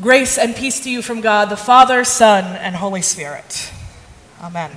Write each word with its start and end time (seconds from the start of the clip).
Grace 0.00 0.38
and 0.38 0.56
peace 0.56 0.80
to 0.80 0.90
you 0.90 1.02
from 1.02 1.20
God, 1.20 1.50
the 1.50 1.58
Father, 1.58 2.04
Son, 2.04 2.56
and 2.56 2.74
Holy 2.74 3.02
Spirit. 3.02 3.70
Amen. 4.40 4.70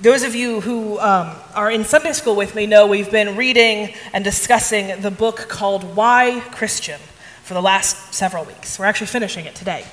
Those 0.00 0.22
of 0.22 0.34
you 0.34 0.62
who 0.62 0.98
um, 0.98 1.36
are 1.54 1.70
in 1.70 1.84
Sunday 1.84 2.14
school 2.14 2.34
with 2.34 2.54
me 2.54 2.64
know 2.64 2.86
we've 2.86 3.10
been 3.10 3.36
reading 3.36 3.92
and 4.14 4.24
discussing 4.24 5.02
the 5.02 5.10
book 5.10 5.46
called 5.50 5.94
Why 5.94 6.42
Christian 6.52 6.98
for 7.42 7.52
the 7.52 7.60
last 7.60 8.14
several 8.14 8.46
weeks. 8.46 8.78
We're 8.78 8.86
actually 8.86 9.08
finishing 9.08 9.44
it 9.44 9.54
today. 9.54 9.84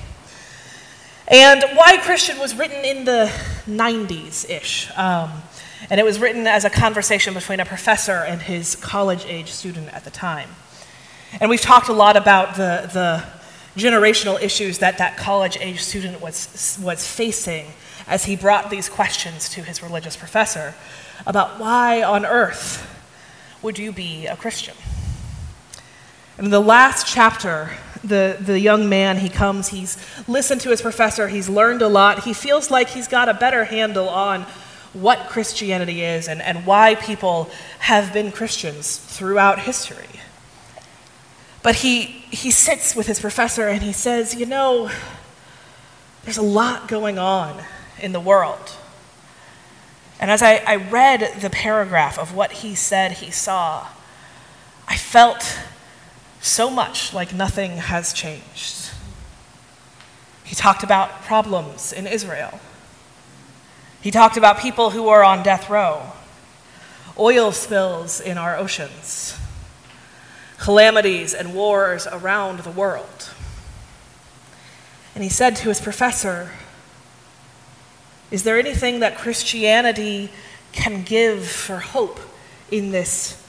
And 1.28 1.62
Why 1.74 1.98
Christian 1.98 2.38
was 2.38 2.54
written 2.54 2.82
in 2.86 3.04
the 3.04 3.30
90s 3.66 4.48
ish. 4.48 4.90
Um, 4.96 5.42
and 5.90 6.00
it 6.00 6.04
was 6.04 6.18
written 6.18 6.46
as 6.46 6.64
a 6.64 6.70
conversation 6.70 7.34
between 7.34 7.60
a 7.60 7.66
professor 7.66 8.24
and 8.24 8.40
his 8.40 8.76
college 8.76 9.26
age 9.26 9.50
student 9.50 9.92
at 9.92 10.04
the 10.04 10.10
time. 10.10 10.48
And 11.38 11.48
we've 11.48 11.60
talked 11.60 11.88
a 11.88 11.92
lot 11.92 12.16
about 12.16 12.56
the, 12.56 12.90
the 12.92 13.24
generational 13.80 14.40
issues 14.42 14.78
that 14.78 14.98
that 14.98 15.16
college 15.16 15.56
age 15.60 15.80
student 15.80 16.20
was, 16.20 16.78
was 16.82 17.06
facing 17.06 17.66
as 18.08 18.24
he 18.24 18.34
brought 18.34 18.70
these 18.70 18.88
questions 18.88 19.48
to 19.50 19.62
his 19.62 19.82
religious 19.82 20.16
professor 20.16 20.74
about 21.26 21.60
why 21.60 22.02
on 22.02 22.26
earth 22.26 22.86
would 23.62 23.78
you 23.78 23.92
be 23.92 24.26
a 24.26 24.36
Christian? 24.36 24.74
And 26.36 26.46
in 26.46 26.50
the 26.50 26.60
last 26.60 27.06
chapter, 27.06 27.70
the, 28.02 28.36
the 28.40 28.58
young 28.58 28.88
man, 28.88 29.18
he 29.18 29.28
comes, 29.28 29.68
he's 29.68 29.98
listened 30.26 30.62
to 30.62 30.70
his 30.70 30.80
professor, 30.80 31.28
he's 31.28 31.48
learned 31.48 31.82
a 31.82 31.88
lot, 31.88 32.24
he 32.24 32.32
feels 32.32 32.70
like 32.70 32.88
he's 32.88 33.06
got 33.06 33.28
a 33.28 33.34
better 33.34 33.64
handle 33.64 34.08
on 34.08 34.46
what 34.92 35.28
Christianity 35.28 36.02
is 36.02 36.26
and, 36.26 36.42
and 36.42 36.66
why 36.66 36.96
people 36.96 37.50
have 37.80 38.12
been 38.12 38.32
Christians 38.32 38.96
throughout 38.96 39.60
history. 39.60 40.20
But 41.62 41.76
he, 41.76 42.02
he 42.30 42.50
sits 42.50 42.96
with 42.96 43.06
his 43.06 43.20
professor 43.20 43.68
and 43.68 43.82
he 43.82 43.92
says, 43.92 44.34
You 44.34 44.46
know, 44.46 44.90
there's 46.24 46.38
a 46.38 46.42
lot 46.42 46.88
going 46.88 47.18
on 47.18 47.62
in 48.00 48.12
the 48.12 48.20
world. 48.20 48.76
And 50.20 50.30
as 50.30 50.42
I, 50.42 50.56
I 50.66 50.76
read 50.76 51.40
the 51.40 51.50
paragraph 51.50 52.18
of 52.18 52.34
what 52.34 52.52
he 52.52 52.74
said 52.74 53.12
he 53.12 53.30
saw, 53.30 53.86
I 54.86 54.96
felt 54.96 55.58
so 56.40 56.70
much 56.70 57.14
like 57.14 57.32
nothing 57.34 57.78
has 57.78 58.12
changed. 58.12 58.90
He 60.44 60.54
talked 60.54 60.82
about 60.82 61.22
problems 61.22 61.92
in 61.92 62.06
Israel. 62.06 62.60
He 64.00 64.10
talked 64.10 64.36
about 64.36 64.58
people 64.58 64.90
who 64.90 65.08
are 65.08 65.22
on 65.22 65.42
death 65.42 65.70
row, 65.70 66.12
oil 67.18 67.52
spills 67.52 68.20
in 68.20 68.36
our 68.36 68.56
oceans, 68.56 69.38
calamities 70.60 71.32
and 71.32 71.54
wars 71.54 72.06
around 72.06 72.60
the 72.60 72.70
world. 72.70 73.30
And 75.14 75.24
he 75.24 75.30
said 75.30 75.56
to 75.56 75.68
his 75.68 75.80
professor, 75.80 76.52
Is 78.30 78.44
there 78.44 78.58
anything 78.58 79.00
that 79.00 79.16
Christianity 79.16 80.30
can 80.72 81.02
give 81.02 81.46
for 81.46 81.78
hope 81.78 82.20
in 82.70 82.90
this, 82.90 83.42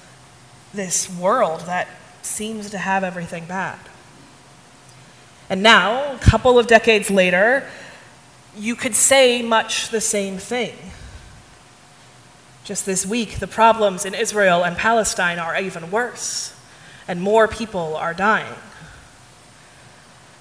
this 0.74 1.10
world 1.10 1.62
that 1.62 1.88
seems 2.22 2.70
to 2.72 2.78
have 2.78 3.04
everything 3.04 3.46
bad? 3.46 3.80
And 5.50 5.62
now, 5.62 6.16
a 6.16 6.20
couple 6.20 6.58
of 6.58 6.66
decades 6.66 7.12
later, 7.12 7.68
you 8.56 8.74
could 8.74 8.96
say 8.96 9.42
much 9.42 9.90
the 9.90 10.02
same 10.02 10.38
thing. 10.38 10.76
Just 12.64 12.86
this 12.86 13.06
week, 13.06 13.40
the 13.40 13.48
problems 13.48 14.06
in 14.06 14.14
Israel 14.14 14.64
and 14.64 14.78
Palestine 14.78 15.40
are 15.40 15.60
even 15.60 15.92
worse 15.92 16.54
and 17.08 17.22
more 17.22 17.48
people 17.48 17.96
are 17.96 18.14
dying. 18.14 18.56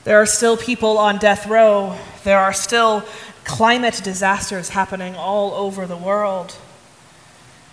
There 0.05 0.21
are 0.21 0.27
still 0.27 0.57
people 0.57 0.99
on 0.99 1.19
death 1.19 1.47
row. 1.47 1.97
There 2.25 2.39
are 2.39 2.53
still 2.53 3.05
climate 3.45 4.01
disasters 4.03 4.71
happening 4.71 5.15
all 5.15 5.53
over 5.53 5.87
the 5.87 5.97
world. 5.97 6.57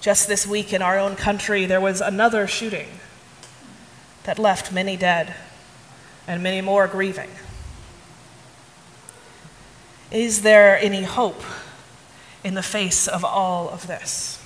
Just 0.02 0.28
this 0.28 0.46
week 0.46 0.74
in 0.74 0.81
our 0.81 1.00
own 1.00 1.16
country, 1.16 1.66
there 1.66 1.81
was 1.81 2.02
another 2.02 2.48
shooting 2.48 2.88
that 4.24 4.38
left 4.38 4.72
many 4.72 4.98
dead 4.98 5.34
and 6.28 6.44
many 6.44 6.62
more 6.62 6.88
grieving. 6.88 7.30
Is 10.12 10.42
there 10.42 10.78
any 10.78 11.04
hope 11.04 11.42
in 12.44 12.54
the 12.54 12.64
face 12.64 13.08
of 13.08 13.25
all 13.25 13.69
of 13.69 13.88
this? 13.88 14.42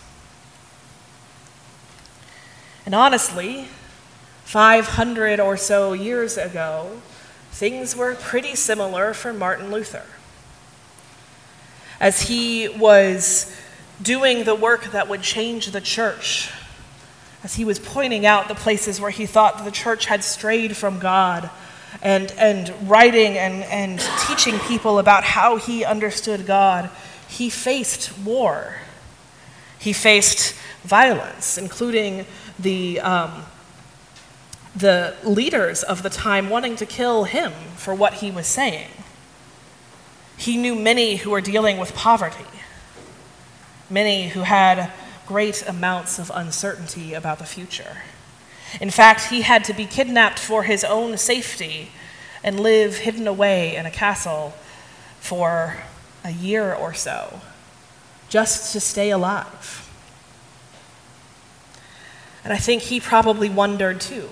And 2.86 2.96
honestly, 2.96 3.68
500 4.52 5.40
or 5.40 5.56
so 5.56 5.94
years 5.94 6.38
ago, 6.38 7.00
things 7.52 7.96
were 7.96 8.16
pretty 8.16 8.54
similar 8.54 9.14
for 9.14 9.32
Martin 9.32 9.72
Luther. 9.72 10.04
As 12.02 12.24
he 12.24 12.68
was 12.68 13.56
doing 14.02 14.44
the 14.44 14.54
work 14.54 14.92
that 14.92 15.08
would 15.08 15.22
change 15.22 15.68
the 15.68 15.80
church, 15.80 16.52
as 17.46 17.56
he 17.56 17.64
was 17.64 17.80
pointing 17.80 18.26
out 18.26 18.50
the 18.50 18.54
places 18.54 19.00
where 19.00 19.10
he 19.10 19.26
thought 19.26 19.64
the 19.64 19.72
church 19.72 20.08
had 20.08 20.22
strayed 20.22 20.76
from 20.76 21.00
God, 21.00 21.50
and, 22.02 22.30
and 22.38 22.74
writing 22.90 23.38
and, 23.38 23.64
and 23.64 24.02
teaching 24.28 24.60
people 24.60 25.00
about 25.00 25.24
how 25.24 25.56
he 25.56 25.86
understood 25.86 26.46
God, 26.46 26.90
he 27.30 27.50
faced 27.50 28.18
war. 28.20 28.76
He 29.80 29.94
faced 29.94 30.56
violence, 30.84 31.58
including 31.58 32.26
the 32.60 33.00
um, 33.00 33.46
the 34.76 35.16
leaders 35.24 35.84
of 35.84 36.04
the 36.04 36.10
time 36.10 36.50
wanting 36.50 36.76
to 36.78 36.86
kill 36.86 37.26
him 37.26 37.52
for 37.76 37.94
what 37.94 38.16
he 38.16 38.32
was 38.32 38.48
saying. 38.48 38.90
He 40.38 40.58
knew 40.58 40.76
many 40.76 41.18
who 41.18 41.30
were 41.30 41.42
dealing 41.42 41.78
with 41.78 41.94
poverty, 41.94 42.46
many 43.90 44.30
who 44.30 44.42
had 44.42 44.92
great 45.28 45.68
amounts 45.68 46.20
of 46.20 46.32
uncertainty 46.34 47.14
about 47.14 47.40
the 47.40 47.46
future. 47.46 47.98
In 48.80 48.90
fact, 48.90 49.26
he 49.30 49.42
had 49.42 49.64
to 49.66 49.74
be 49.74 49.86
kidnapped 49.86 50.40
for 50.40 50.64
his 50.64 50.84
own 50.84 51.18
safety 51.18 51.92
and 52.44 52.60
live 52.60 52.98
hidden 52.98 53.28
away 53.28 53.76
in 53.76 53.86
a 53.86 53.92
castle 53.92 54.54
for 55.20 55.78
a 56.24 56.32
year 56.32 56.74
or 56.74 56.94
so, 56.94 57.42
just 58.30 58.72
to 58.74 58.80
stay 58.80 59.10
alive. 59.10 59.90
And 62.44 62.54
I 62.54 62.58
think 62.58 62.84
he 62.84 63.00
probably 63.00 63.50
wondered 63.50 64.02
too 64.02 64.30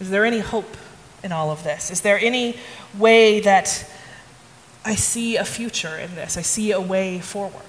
is 0.00 0.10
there 0.10 0.24
any 0.24 0.40
hope 0.40 0.76
in 1.22 1.32
all 1.32 1.50
of 1.50 1.64
this? 1.64 1.90
Is 1.90 2.02
there 2.02 2.18
any 2.18 2.58
way 2.96 3.40
that 3.40 3.90
I 4.84 4.94
see 4.94 5.36
a 5.36 5.44
future 5.44 5.96
in 5.96 6.14
this? 6.14 6.36
I 6.36 6.42
see 6.42 6.72
a 6.72 6.80
way 6.80 7.20
forward. 7.20 7.62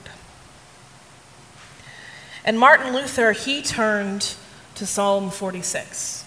And 2.43 2.59
Martin 2.59 2.93
Luther, 2.93 3.31
he 3.33 3.61
turned 3.61 4.35
to 4.75 4.85
Psalm 4.85 5.29
46. 5.29 6.25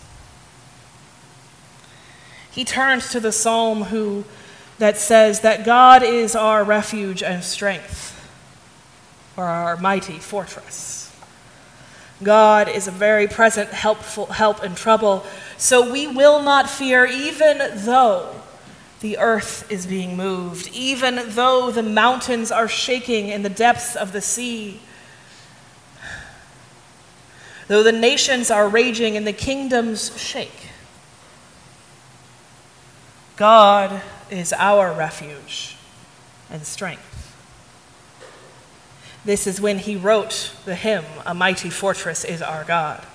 He 2.50 2.64
turned 2.64 3.02
to 3.02 3.20
the 3.20 3.32
psalm 3.32 3.84
who, 3.84 4.24
that 4.78 4.96
says 4.96 5.40
that 5.40 5.64
God 5.64 6.02
is 6.02 6.34
our 6.34 6.64
refuge 6.64 7.22
and 7.22 7.44
strength, 7.44 8.16
or 9.36 9.44
our 9.44 9.76
mighty 9.76 10.18
fortress. 10.18 11.00
God 12.22 12.68
is 12.68 12.86
a 12.86 12.90
very 12.90 13.26
present 13.26 13.70
helpful 13.70 14.26
help 14.26 14.62
in 14.62 14.74
trouble. 14.74 15.24
So 15.60 15.92
we 15.92 16.06
will 16.06 16.42
not 16.42 16.70
fear 16.70 17.04
even 17.04 17.58
though 17.84 18.34
the 19.00 19.18
earth 19.18 19.70
is 19.70 19.86
being 19.86 20.16
moved, 20.16 20.70
even 20.72 21.20
though 21.26 21.70
the 21.70 21.82
mountains 21.82 22.50
are 22.50 22.66
shaking 22.66 23.28
in 23.28 23.42
the 23.42 23.50
depths 23.50 23.94
of 23.94 24.12
the 24.12 24.22
sea. 24.22 24.80
Though 27.68 27.82
the 27.82 27.92
nations 27.92 28.50
are 28.50 28.70
raging 28.70 29.18
and 29.18 29.26
the 29.26 29.34
kingdoms 29.34 30.18
shake. 30.18 30.68
God 33.36 34.00
is 34.30 34.54
our 34.54 34.94
refuge 34.94 35.76
and 36.50 36.64
strength. 36.64 37.36
This 39.26 39.46
is 39.46 39.60
when 39.60 39.78
he 39.78 39.94
wrote 39.94 40.54
the 40.64 40.74
hymn, 40.74 41.04
A 41.26 41.34
Mighty 41.34 41.68
Fortress 41.68 42.24
is 42.24 42.40
Our 42.40 42.64
God. 42.64 43.06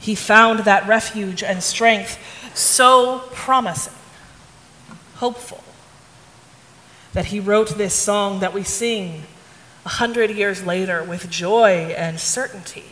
He 0.00 0.14
found 0.14 0.60
that 0.60 0.88
refuge 0.88 1.42
and 1.42 1.62
strength 1.62 2.18
so 2.56 3.20
promising, 3.32 3.92
hopeful, 5.16 5.62
that 7.12 7.26
he 7.26 7.38
wrote 7.38 7.76
this 7.76 7.94
song 7.94 8.40
that 8.40 8.54
we 8.54 8.64
sing 8.64 9.24
a 9.84 9.90
hundred 9.90 10.30
years 10.30 10.64
later 10.64 11.04
with 11.04 11.28
joy 11.30 11.94
and 11.96 12.18
certainty. 12.18 12.86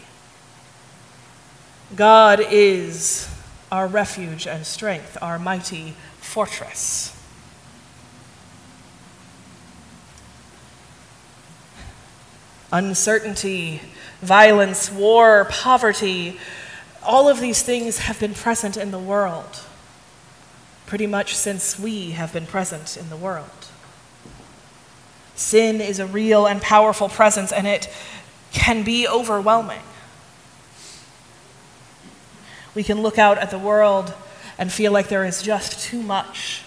God 1.97 2.41
is 2.51 3.29
our 3.73 3.87
refuge 3.87 4.47
and 4.47 4.67
strength, 4.67 5.17
our 5.23 5.39
mighty 5.39 5.95
fortress. 6.21 7.15
uncertainty, 12.73 13.81
violence, 14.21 14.91
war, 14.91 15.47
poverty, 15.51 16.39
all 17.09 17.27
of 17.27 17.41
these 17.41 17.63
things 17.63 18.01
have 18.01 18.21
been 18.21 18.35
present 18.35 18.77
in 18.77 18.91
the 18.91 18.99
world 18.99 19.63
pretty 20.87 21.07
much 21.07 21.35
since 21.35 21.79
we 21.79 22.11
have 22.13 22.33
been 22.33 22.47
present 22.47 22.97
in 22.97 23.11
the 23.11 23.17
world. 23.17 23.67
Sin 25.35 25.81
is 25.81 25.99
a 25.99 26.07
real 26.07 26.47
and 26.47 26.61
powerful 26.63 27.09
presence, 27.09 27.53
and 27.53 27.67
it 27.67 27.91
can 28.53 28.83
be 28.83 29.07
overwhelming. 29.07 29.83
We 32.75 32.83
can 32.83 33.03
look 33.03 33.19
out 33.19 33.37
at 33.39 33.51
the 33.51 33.59
world 33.59 34.15
and 34.59 34.73
feel 34.73 34.93
like 34.93 35.09
there 35.09 35.25
is 35.25 35.43
just 35.43 35.81
too 35.81 36.03
much. 36.03 36.63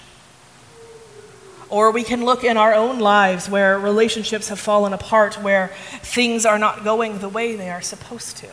Or 1.69 1.89
we 1.89 2.03
can 2.03 2.23
look 2.23 2.43
in 2.43 2.57
our 2.57 2.73
own 2.73 2.99
lives 2.99 3.49
where 3.49 3.79
relationships 3.79 4.49
have 4.49 4.59
fallen 4.59 4.93
apart, 4.93 5.41
where 5.41 5.69
things 6.01 6.45
are 6.45 6.59
not 6.59 6.83
going 6.83 7.19
the 7.19 7.29
way 7.29 7.55
they 7.55 7.69
are 7.69 7.81
supposed 7.81 8.37
to. 8.37 8.49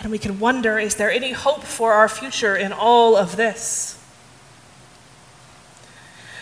And 0.00 0.10
we 0.10 0.18
can 0.18 0.38
wonder 0.38 0.78
is 0.78 0.96
there 0.96 1.10
any 1.10 1.32
hope 1.32 1.64
for 1.64 1.92
our 1.92 2.08
future 2.08 2.56
in 2.56 2.72
all 2.72 3.16
of 3.16 3.36
this? 3.36 3.98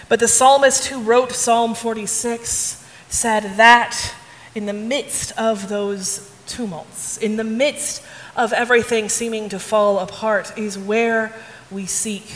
But 0.09 0.21
the 0.21 0.29
psalmist 0.29 0.87
who 0.87 1.03
wrote 1.03 1.33
Psalm 1.33 1.75
46 1.75 2.87
said 3.09 3.57
that 3.57 4.15
in 4.55 4.67
the 4.67 4.73
midst 4.73 5.33
of 5.39 5.69
those 5.69 6.31
tumults, 6.47 7.17
in 7.17 7.37
the 7.37 7.45
midst 7.45 8.03
of 8.37 8.53
everything 8.53 9.09
seeming 9.09 9.49
to 9.49 9.59
fall 9.59 9.99
apart, 9.99 10.57
is 10.59 10.79
where 10.79 11.35
we 11.71 11.87
seek 11.87 12.35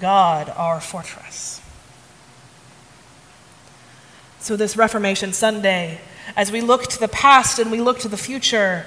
God, 0.00 0.52
our 0.56 0.80
fortress. 0.80 1.60
So, 4.40 4.56
this 4.56 4.76
Reformation 4.76 5.32
Sunday, 5.32 6.00
as 6.36 6.52
we 6.52 6.60
look 6.60 6.84
to 6.84 7.00
the 7.00 7.08
past 7.08 7.58
and 7.58 7.70
we 7.70 7.80
look 7.80 7.98
to 8.00 8.08
the 8.08 8.16
future, 8.16 8.86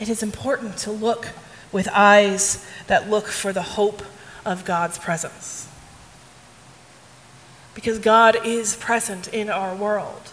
it 0.00 0.08
is 0.08 0.22
important 0.22 0.76
to 0.78 0.90
look 0.90 1.28
with 1.72 1.88
eyes 1.92 2.64
that 2.86 3.10
look 3.10 3.26
for 3.26 3.52
the 3.52 3.62
hope 3.62 4.02
of 4.44 4.64
God's 4.64 4.98
presence. 4.98 5.68
Because 7.74 7.98
God 7.98 8.46
is 8.46 8.76
present 8.76 9.28
in 9.28 9.50
our 9.50 9.74
world. 9.74 10.32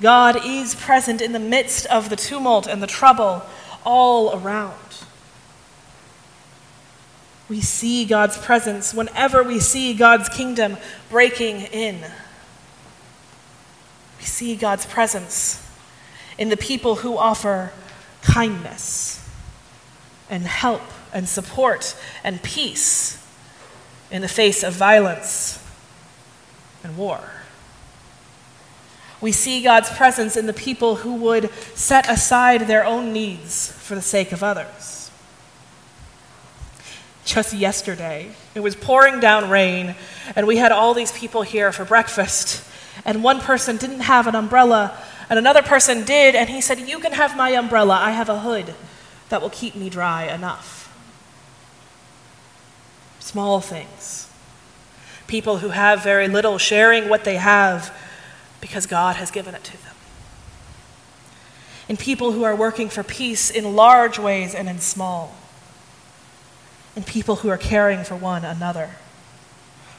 God 0.00 0.44
is 0.44 0.74
present 0.74 1.20
in 1.20 1.32
the 1.32 1.38
midst 1.38 1.86
of 1.86 2.08
the 2.08 2.16
tumult 2.16 2.66
and 2.66 2.82
the 2.82 2.86
trouble 2.86 3.42
all 3.84 4.36
around. 4.36 4.74
We 7.48 7.60
see 7.60 8.04
God's 8.04 8.36
presence 8.36 8.92
whenever 8.92 9.42
we 9.42 9.58
see 9.58 9.94
God's 9.94 10.28
kingdom 10.28 10.76
breaking 11.08 11.62
in. 11.62 12.00
We 14.18 14.24
see 14.24 14.54
God's 14.54 14.84
presence 14.84 15.64
in 16.36 16.50
the 16.50 16.56
people 16.56 16.96
who 16.96 17.16
offer 17.16 17.72
kindness 18.28 19.26
and 20.28 20.44
help 20.44 20.82
and 21.12 21.28
support 21.28 21.96
and 22.22 22.42
peace 22.42 23.24
in 24.10 24.20
the 24.22 24.28
face 24.28 24.62
of 24.62 24.74
violence 24.74 25.64
and 26.84 26.96
war. 26.96 27.20
We 29.20 29.32
see 29.32 29.62
God's 29.62 29.90
presence 29.90 30.36
in 30.36 30.46
the 30.46 30.52
people 30.52 30.96
who 30.96 31.14
would 31.14 31.50
set 31.74 32.08
aside 32.08 32.62
their 32.62 32.84
own 32.84 33.12
needs 33.12 33.72
for 33.72 33.94
the 33.94 34.02
sake 34.02 34.30
of 34.30 34.44
others. 34.44 35.10
Just 37.24 37.52
yesterday, 37.52 38.30
it 38.54 38.60
was 38.60 38.76
pouring 38.76 39.20
down 39.20 39.50
rain, 39.50 39.96
and 40.36 40.46
we 40.46 40.56
had 40.56 40.72
all 40.72 40.94
these 40.94 41.12
people 41.12 41.42
here 41.42 41.72
for 41.72 41.84
breakfast, 41.84 42.64
and 43.04 43.24
one 43.24 43.40
person 43.40 43.76
didn't 43.76 44.00
have 44.00 44.26
an 44.26 44.34
umbrella, 44.34 44.96
and 45.30 45.38
another 45.38 45.62
person 45.62 46.04
did, 46.04 46.34
and 46.34 46.48
he 46.48 46.60
said, 46.60 46.80
You 46.80 46.98
can 46.98 47.12
have 47.12 47.36
my 47.36 47.50
umbrella, 47.50 47.98
I 48.00 48.12
have 48.12 48.28
a 48.28 48.40
hood 48.40 48.74
that 49.28 49.42
will 49.42 49.50
keep 49.50 49.74
me 49.74 49.90
dry 49.90 50.24
enough. 50.24 50.76
Small 53.20 53.60
things. 53.60 54.30
People 55.26 55.58
who 55.58 55.68
have 55.68 56.02
very 56.02 56.28
little 56.28 56.56
sharing 56.56 57.10
what 57.10 57.24
they 57.24 57.36
have 57.36 57.94
because 58.60 58.86
God 58.86 59.16
has 59.16 59.30
given 59.30 59.54
it 59.54 59.64
to 59.64 59.82
them. 59.84 59.94
And 61.90 61.98
people 61.98 62.32
who 62.32 62.44
are 62.44 62.56
working 62.56 62.88
for 62.88 63.02
peace 63.02 63.50
in 63.50 63.76
large 63.76 64.18
ways 64.18 64.54
and 64.54 64.68
in 64.68 64.78
small. 64.78 65.34
And 66.96 67.06
people 67.06 67.36
who 67.36 67.48
are 67.50 67.58
caring 67.58 68.04
for 68.04 68.16
one 68.16 68.44
another, 68.44 68.90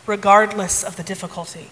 regardless 0.05 0.83
of 0.83 0.95
the 0.95 1.03
difficulty. 1.03 1.69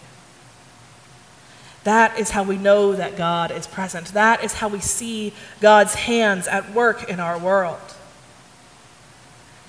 That 1.87 2.19
is 2.19 2.31
how 2.31 2.43
we 2.43 2.57
know 2.57 2.91
that 2.91 3.15
God 3.15 3.49
is 3.49 3.65
present. 3.65 4.07
That 4.07 4.43
is 4.43 4.55
how 4.55 4.67
we 4.67 4.81
see 4.81 5.31
God's 5.61 5.95
hands 5.95 6.45
at 6.45 6.73
work 6.73 7.09
in 7.09 7.21
our 7.21 7.39
world. 7.39 7.79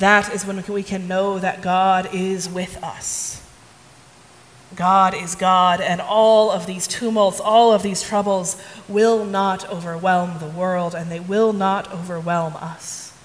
That 0.00 0.34
is 0.34 0.44
when 0.44 0.60
we 0.66 0.82
can 0.82 1.06
know 1.06 1.38
that 1.38 1.62
God 1.62 2.12
is 2.12 2.48
with 2.48 2.82
us. 2.82 3.48
God 4.74 5.14
is 5.14 5.36
God, 5.36 5.80
and 5.80 6.00
all 6.00 6.50
of 6.50 6.66
these 6.66 6.88
tumults, 6.88 7.38
all 7.38 7.72
of 7.72 7.84
these 7.84 8.02
troubles 8.02 8.60
will 8.88 9.24
not 9.24 9.70
overwhelm 9.70 10.40
the 10.40 10.48
world, 10.48 10.96
and 10.96 11.12
they 11.12 11.20
will 11.20 11.52
not 11.52 11.88
overwhelm 11.92 12.56
us. 12.56 13.16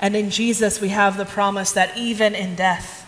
And 0.00 0.16
in 0.16 0.30
Jesus, 0.30 0.80
we 0.80 0.88
have 0.88 1.18
the 1.18 1.26
promise 1.26 1.70
that 1.72 1.94
even 1.98 2.34
in 2.34 2.54
death, 2.54 3.06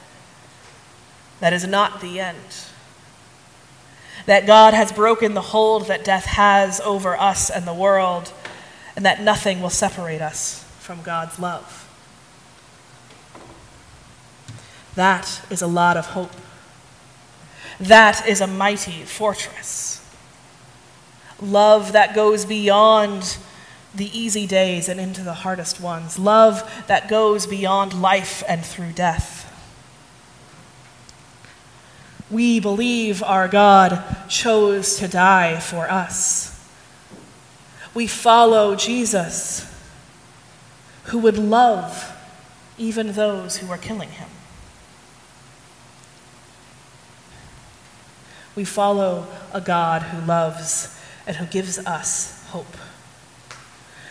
that 1.41 1.55
is 1.55 1.67
not 1.67 2.03
the 2.03 2.21
end 2.21 2.67
that 4.27 4.47
God 4.47 4.75
has 4.75 4.93
broken 4.93 5.35
the 5.35 5.41
hold 5.41 5.87
that 5.89 6.05
death 6.05 6.27
has 6.27 6.81
over 6.81 7.17
us 7.17 7.51
and 7.51 7.67
the 7.67 7.75
world, 7.75 8.33
and 8.97 9.05
that 9.05 9.21
nothing 9.21 9.61
will 9.61 9.71
separate 9.71 10.21
us 10.21 10.65
from 10.79 11.03
God's 11.03 11.39
love. 11.39 11.89
That 14.95 15.43
is 15.51 15.63
a 15.63 15.67
lot 15.67 15.97
of 15.97 16.07
hope. 16.07 16.33
That 17.81 18.29
is 18.29 18.41
a 18.41 18.47
mighty 18.47 19.03
fortress. 19.03 20.07
Love 21.41 21.93
that 21.93 22.15
goes 22.15 22.45
beyond 22.45 23.39
the 23.95 24.17
easy 24.19 24.47
days 24.47 24.89
and 24.89 25.01
into 25.01 25.23
the 25.23 25.35
hardest 25.35 25.81
ones. 25.81 26.19
Love 26.19 26.85
that 26.87 27.09
goes 27.09 27.47
beyond 27.47 28.01
life 28.01 28.43
and 28.49 28.65
through 28.65 28.93
death. 28.93 29.42
We 32.33 32.61
believe 32.61 33.23
our 33.23 33.47
God 33.47 34.03
chose 34.27 34.97
to 34.97 35.07
die 35.07 35.61
for 35.61 35.89
us. 35.91 36.49
We 37.93 38.07
follow 38.07 38.75
Jesus, 38.75 39.71
who 41.05 41.19
would 41.19 41.37
love 41.37 42.17
even 42.79 43.13
those 43.13 43.59
who 43.59 43.71
are 43.71 43.77
killing 43.77 44.09
him. 44.09 44.31
We 48.57 48.65
follow 48.65 49.27
a 49.53 49.61
God 49.61 50.01
who 50.01 50.27
loves 50.27 50.99
and 51.27 51.37
who 51.37 51.45
gives 51.45 51.79
us 51.81 52.47
hope, 52.49 52.77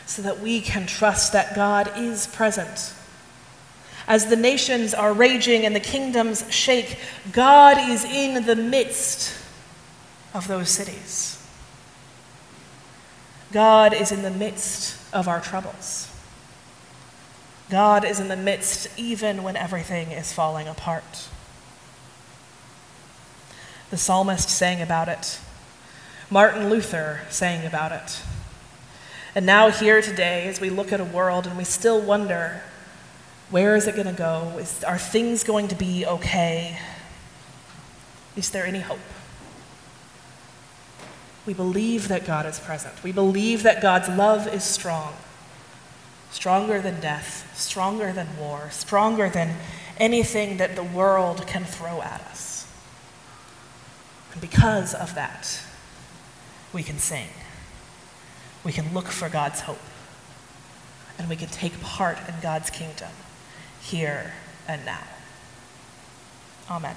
so 0.06 0.22
that 0.22 0.40
we 0.40 0.62
can 0.62 0.86
trust 0.86 1.34
that 1.34 1.56
God 1.56 1.92
is 1.98 2.28
present 2.28 2.94
as 4.12 4.26
the 4.26 4.36
nations 4.36 4.94
are 4.94 5.14
raging 5.14 5.66
and 5.66 5.74
the 5.74 5.80
kingdoms 5.80 6.44
shake, 6.54 6.98
God 7.32 7.78
is 7.90 8.04
in 8.04 8.46
the 8.46 8.58
midst 8.58 9.34
of 10.34 10.50
those 10.50 10.70
cities. 10.70 11.42
God 13.54 13.94
is 13.94 14.12
in 14.12 14.22
the 14.22 14.30
midst 14.30 14.98
of 15.14 15.30
our 15.30 15.40
troubles. 15.40 16.14
God 17.70 18.04
is 18.04 18.20
in 18.20 18.28
the 18.28 18.36
midst 18.36 18.90
even 18.98 19.44
when 19.44 19.56
everything 19.56 20.12
is 20.12 20.34
falling 20.34 20.68
apart. 20.68 21.30
The 23.92 23.98
psalmist 23.98 24.50
sang 24.50 24.82
about 24.82 25.08
it. 25.08 25.40
Martin 26.30 26.70
Luther 26.70 27.22
sang 27.30 27.66
about 27.66 27.94
it. 27.94 28.22
And 29.36 29.46
now, 29.46 29.70
here 29.70 30.02
today, 30.02 30.50
as 30.50 30.60
we 30.60 30.70
look 30.70 30.92
at 30.92 31.00
a 31.00 31.06
world 31.06 31.48
and 31.48 31.58
we 31.58 31.64
still 31.64 32.02
wonder 32.02 32.62
where 33.52 33.76
is 33.76 33.86
it 33.86 33.96
going 33.96 34.08
to 34.08 34.14
go? 34.14 34.58
Is, 34.58 34.84
are 34.86 34.98
things 34.98 35.44
going 35.44 35.68
to 35.68 35.76
be 35.76 36.06
okay? 36.06 36.80
Is 38.38 38.50
there 38.50 38.66
any 38.66 38.80
hope? 38.80 39.00
We 41.46 41.54
believe 41.54 42.08
that 42.08 42.26
God 42.26 42.46
is 42.46 42.60
present. 42.60 43.04
We 43.04 43.12
believe 43.12 43.64
that 43.64 43.82
God's 43.82 44.08
love 44.08 44.48
is 44.48 44.64
strong, 44.64 45.14
stronger 46.30 46.80
than 46.80 47.02
death, 47.02 47.52
stronger 47.54 48.14
than 48.14 48.28
war, 48.40 48.70
stronger 48.72 49.28
than 49.28 49.58
anything 49.98 50.58
that 50.58 50.78
the 50.78 50.84
world 50.84 51.46
can 51.46 51.66
throw 51.66 52.02
at 52.02 52.22
us. 52.22 52.72
And 54.32 54.40
because 54.40 54.94
of 54.94 55.14
that, 55.16 55.62
we 56.72 56.84
can 56.84 57.00
sing. 57.00 57.28
We 58.64 58.72
can 58.72 58.94
look 58.94 59.08
for 59.08 59.28
God's 59.28 59.62
hope. 59.62 59.82
And 61.20 61.28
we 61.28 61.36
can 61.36 61.50
take 61.50 61.82
part 61.82 62.18
in 62.30 62.36
God's 62.42 62.70
kingdom 62.70 63.10
here 63.82 64.34
and 64.68 64.86
now. 64.86 65.04
Amen. 66.70 66.96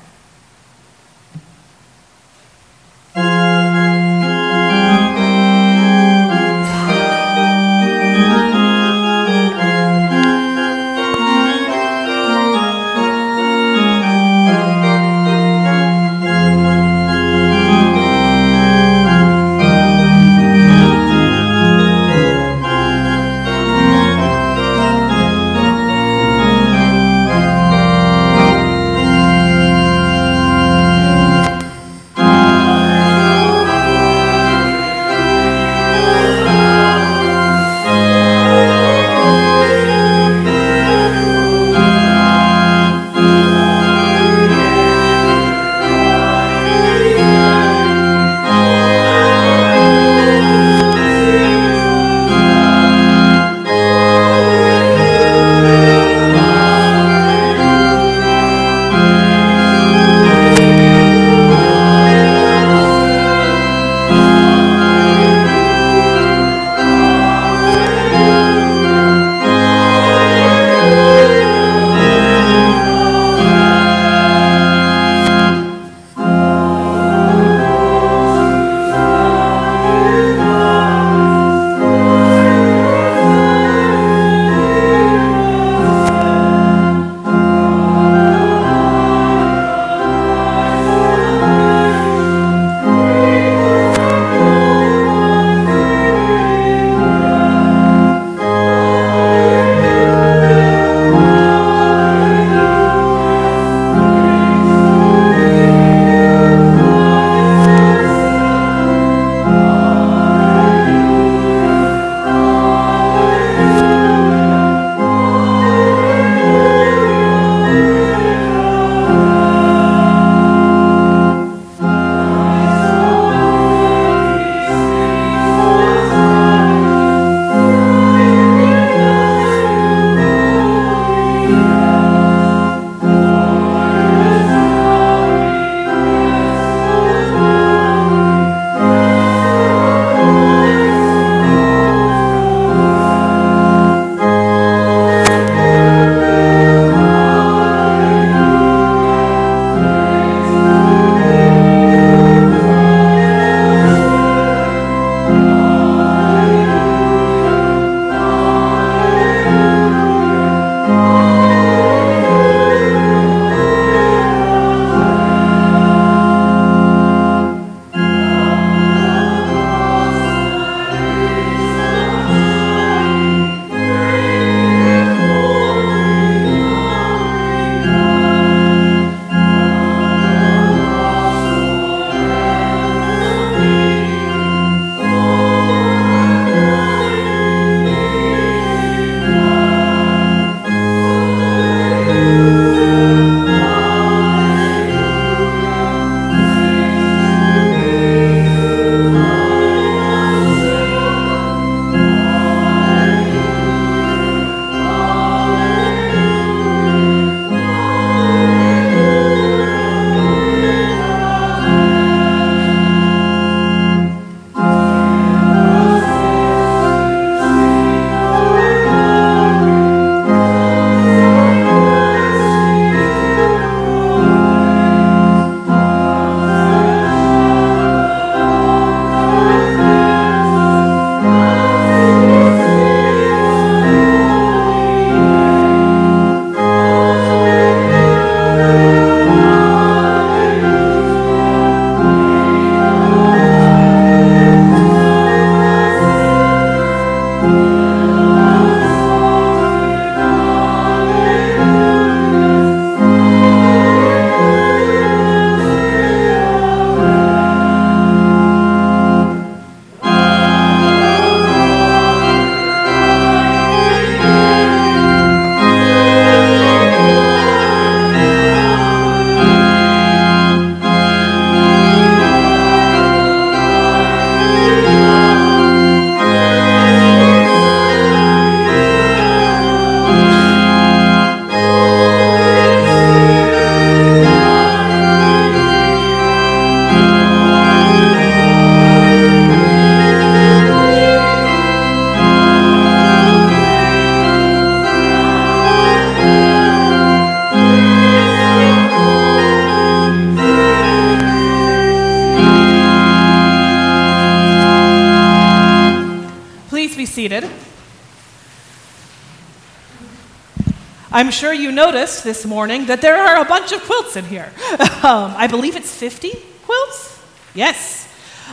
I'm 311.14 311.30
sure 311.30 311.52
you 311.52 311.70
noticed 311.70 312.24
this 312.24 312.44
morning 312.44 312.86
that 312.86 313.00
there 313.00 313.14
are 313.14 313.40
a 313.40 313.44
bunch 313.44 313.70
of 313.70 313.80
quilts 313.84 314.16
in 314.16 314.24
here. 314.24 314.52
Um, 315.04 315.34
I 315.36 315.48
believe 315.48 315.76
it's 315.76 315.94
50 315.94 316.32
quilts? 316.62 317.20
Yes. 317.52 318.08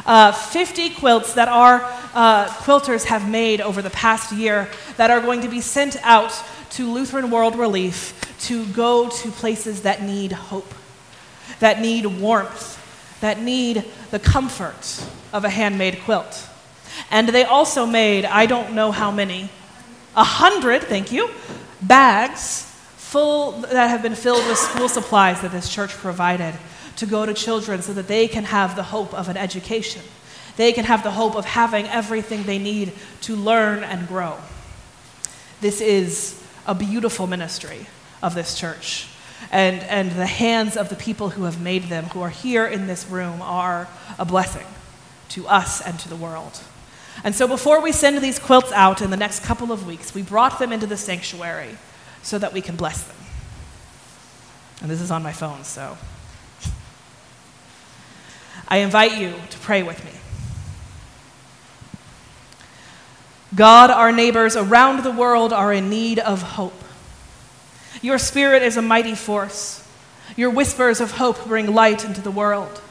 Uh, 0.05 0.33
50 0.33 0.89
quilts 0.91 1.33
that 1.35 1.47
our 1.47 1.81
uh, 2.13 2.47
quilters 2.47 3.05
have 3.05 3.27
made 3.27 3.61
over 3.61 3.81
the 3.81 3.89
past 3.89 4.33
year 4.33 4.67
that 4.97 5.09
are 5.09 5.21
going 5.21 5.41
to 5.41 5.47
be 5.47 5.61
sent 5.61 5.95
out 6.03 6.33
to 6.71 6.91
Lutheran 6.91 7.31
World 7.31 7.55
Relief 7.55 8.13
to 8.41 8.65
go 8.73 9.07
to 9.09 9.31
places 9.31 9.83
that 9.83 10.03
need 10.03 10.33
hope, 10.33 10.73
that 11.61 11.79
need 11.79 12.05
warmth, 12.05 12.77
that 13.21 13.41
need 13.41 13.85
the 14.11 14.19
comfort 14.19 15.03
of 15.31 15.45
a 15.45 15.49
handmade 15.49 16.01
quilt. 16.01 16.49
And 17.09 17.29
they 17.29 17.45
also 17.45 17.85
made, 17.85 18.25
I 18.25 18.45
don't 18.45 18.73
know 18.73 18.91
how 18.91 19.09
many, 19.09 19.49
a 20.17 20.25
hundred, 20.25 20.83
thank 20.83 21.13
you, 21.13 21.29
bags 21.81 22.67
full 22.97 23.51
that 23.61 23.89
have 23.89 24.01
been 24.01 24.15
filled 24.15 24.47
with 24.47 24.57
school 24.57 24.87
supplies 24.87 25.41
that 25.41 25.51
this 25.51 25.67
church 25.67 25.91
provided 25.91 26.55
to 26.95 27.05
go 27.05 27.25
to 27.25 27.33
children 27.33 27.81
so 27.81 27.93
that 27.93 28.07
they 28.07 28.27
can 28.27 28.43
have 28.43 28.75
the 28.75 28.83
hope 28.83 29.13
of 29.13 29.27
an 29.27 29.37
education. 29.37 30.01
They 30.57 30.71
can 30.73 30.85
have 30.85 31.03
the 31.03 31.11
hope 31.11 31.35
of 31.35 31.45
having 31.45 31.87
everything 31.87 32.43
they 32.43 32.59
need 32.59 32.93
to 33.21 33.35
learn 33.35 33.83
and 33.83 34.07
grow. 34.07 34.37
This 35.61 35.81
is 35.81 36.41
a 36.65 36.75
beautiful 36.75 37.27
ministry 37.27 37.87
of 38.21 38.35
this 38.35 38.57
church. 38.57 39.07
And, 39.51 39.81
and 39.83 40.11
the 40.11 40.27
hands 40.27 40.77
of 40.77 40.89
the 40.89 40.95
people 40.95 41.29
who 41.29 41.43
have 41.43 41.59
made 41.59 41.83
them, 41.83 42.05
who 42.05 42.21
are 42.21 42.29
here 42.29 42.65
in 42.65 42.87
this 42.87 43.07
room, 43.07 43.41
are 43.41 43.87
a 44.19 44.25
blessing 44.25 44.67
to 45.29 45.47
us 45.47 45.81
and 45.81 45.99
to 45.99 46.09
the 46.09 46.15
world. 46.15 46.61
And 47.23 47.35
so 47.35 47.47
before 47.47 47.81
we 47.81 47.91
send 47.91 48.17
these 48.19 48.39
quilts 48.39 48.71
out 48.71 49.01
in 49.01 49.11
the 49.11 49.17
next 49.17 49.43
couple 49.43 49.71
of 49.71 49.85
weeks, 49.85 50.13
we 50.13 50.21
brought 50.21 50.59
them 50.59 50.71
into 50.71 50.87
the 50.87 50.97
sanctuary 50.97 51.77
so 52.23 52.37
that 52.39 52.53
we 52.53 52.61
can 52.61 52.75
bless 52.75 53.03
them. 53.03 53.15
And 54.81 54.89
this 54.89 55.01
is 55.01 55.11
on 55.11 55.21
my 55.21 55.31
phone, 55.31 55.63
so 55.63 55.97
I 58.67 58.77
invite 58.77 59.17
you 59.17 59.33
to 59.49 59.59
pray 59.59 59.83
with 59.83 60.03
me. 60.03 60.11
God, 63.53 63.91
our 63.91 64.11
neighbors 64.11 64.55
around 64.55 65.03
the 65.03 65.11
world 65.11 65.51
are 65.51 65.73
in 65.73 65.89
need 65.89 66.19
of 66.19 66.41
hope. 66.41 66.73
Your 68.01 68.17
spirit 68.17 68.63
is 68.63 68.77
a 68.77 68.81
mighty 68.81 69.13
force. 69.13 69.85
Your 70.37 70.49
whispers 70.49 71.01
of 71.01 71.11
hope 71.11 71.45
bring 71.45 71.75
light 71.75 72.05
into 72.05 72.21
the 72.21 72.31
world. 72.31 72.81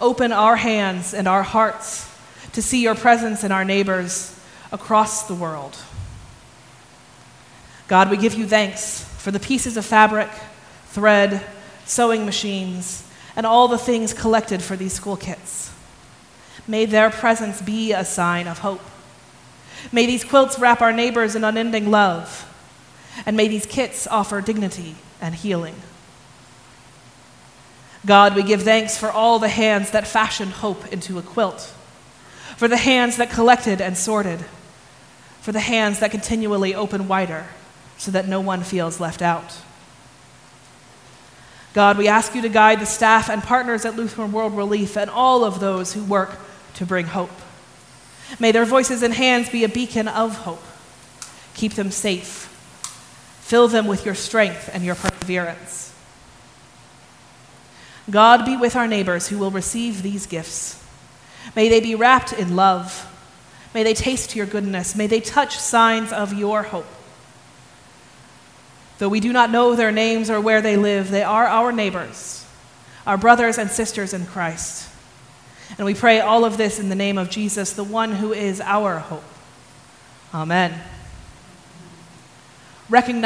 Open 0.00 0.32
our 0.32 0.56
hands 0.56 1.14
and 1.14 1.28
our 1.28 1.44
hearts 1.44 2.09
to 2.52 2.62
see 2.62 2.82
your 2.82 2.94
presence 2.94 3.44
in 3.44 3.52
our 3.52 3.64
neighbors 3.64 4.38
across 4.72 5.24
the 5.24 5.34
world. 5.34 5.76
God, 7.88 8.10
we 8.10 8.16
give 8.16 8.34
you 8.34 8.46
thanks 8.46 9.04
for 9.18 9.30
the 9.30 9.40
pieces 9.40 9.76
of 9.76 9.84
fabric, 9.84 10.30
thread, 10.86 11.44
sewing 11.84 12.24
machines, 12.24 13.06
and 13.36 13.46
all 13.46 13.68
the 13.68 13.78
things 13.78 14.12
collected 14.12 14.62
for 14.62 14.76
these 14.76 14.92
school 14.92 15.16
kits. 15.16 15.72
May 16.66 16.86
their 16.86 17.10
presence 17.10 17.60
be 17.60 17.92
a 17.92 18.04
sign 18.04 18.46
of 18.46 18.58
hope. 18.58 18.82
May 19.92 20.06
these 20.06 20.24
quilts 20.24 20.58
wrap 20.58 20.80
our 20.80 20.92
neighbors 20.92 21.34
in 21.34 21.42
unending 21.42 21.90
love, 21.90 22.46
and 23.26 23.36
may 23.36 23.48
these 23.48 23.66
kits 23.66 24.06
offer 24.06 24.40
dignity 24.40 24.94
and 25.20 25.34
healing. 25.34 25.74
God, 28.06 28.34
we 28.34 28.42
give 28.42 28.62
thanks 28.62 28.96
for 28.96 29.10
all 29.10 29.38
the 29.38 29.48
hands 29.48 29.90
that 29.90 30.06
fashioned 30.06 30.52
hope 30.52 30.86
into 30.92 31.18
a 31.18 31.22
quilt 31.22 31.74
for 32.60 32.68
the 32.68 32.76
hands 32.76 33.16
that 33.16 33.30
collected 33.30 33.80
and 33.80 33.96
sorted, 33.96 34.38
for 35.40 35.50
the 35.50 35.60
hands 35.60 36.00
that 36.00 36.10
continually 36.10 36.74
open 36.74 37.08
wider 37.08 37.46
so 37.96 38.10
that 38.10 38.28
no 38.28 38.38
one 38.38 38.62
feels 38.62 39.00
left 39.00 39.22
out. 39.22 39.56
God, 41.72 41.96
we 41.96 42.06
ask 42.06 42.34
you 42.34 42.42
to 42.42 42.50
guide 42.50 42.78
the 42.78 42.84
staff 42.84 43.30
and 43.30 43.42
partners 43.42 43.86
at 43.86 43.96
Lutheran 43.96 44.30
World 44.30 44.54
Relief 44.54 44.98
and 44.98 45.08
all 45.08 45.42
of 45.42 45.58
those 45.58 45.94
who 45.94 46.04
work 46.04 46.38
to 46.74 46.84
bring 46.84 47.06
hope. 47.06 47.30
May 48.38 48.52
their 48.52 48.66
voices 48.66 49.02
and 49.02 49.14
hands 49.14 49.48
be 49.48 49.64
a 49.64 49.68
beacon 49.70 50.06
of 50.06 50.40
hope. 50.40 50.62
Keep 51.54 51.72
them 51.72 51.90
safe. 51.90 52.44
Fill 53.40 53.68
them 53.68 53.86
with 53.86 54.04
your 54.04 54.14
strength 54.14 54.68
and 54.70 54.84
your 54.84 54.96
perseverance. 54.96 55.94
God, 58.10 58.44
be 58.44 58.58
with 58.58 58.76
our 58.76 58.86
neighbors 58.86 59.28
who 59.28 59.38
will 59.38 59.50
receive 59.50 60.02
these 60.02 60.26
gifts. 60.26 60.79
May 61.56 61.68
they 61.68 61.80
be 61.80 61.94
wrapped 61.94 62.32
in 62.32 62.56
love. 62.56 63.06
May 63.74 63.82
they 63.82 63.94
taste 63.94 64.34
your 64.34 64.46
goodness. 64.46 64.96
May 64.96 65.06
they 65.06 65.20
touch 65.20 65.58
signs 65.58 66.12
of 66.12 66.32
your 66.32 66.62
hope. 66.62 66.86
Though 68.98 69.08
we 69.08 69.20
do 69.20 69.32
not 69.32 69.50
know 69.50 69.74
their 69.74 69.92
names 69.92 70.28
or 70.28 70.40
where 70.40 70.60
they 70.60 70.76
live, 70.76 71.10
they 71.10 71.22
are 71.22 71.46
our 71.46 71.72
neighbors, 71.72 72.44
our 73.06 73.16
brothers 73.16 73.56
and 73.56 73.70
sisters 73.70 74.12
in 74.12 74.26
Christ. 74.26 74.88
And 75.78 75.86
we 75.86 75.94
pray 75.94 76.20
all 76.20 76.44
of 76.44 76.56
this 76.56 76.78
in 76.78 76.88
the 76.88 76.94
name 76.94 77.16
of 77.16 77.30
Jesus, 77.30 77.72
the 77.72 77.84
one 77.84 78.12
who 78.12 78.32
is 78.32 78.60
our 78.60 78.98
hope. 78.98 79.24
Amen. 80.34 80.78
Recognize 82.88 83.18